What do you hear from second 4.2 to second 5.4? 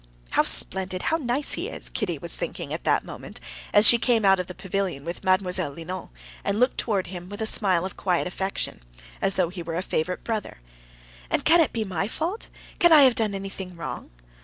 out of the pavilion with Mlle.